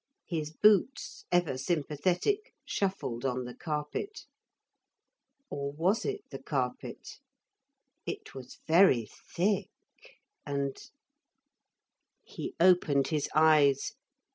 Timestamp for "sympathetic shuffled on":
1.59-3.45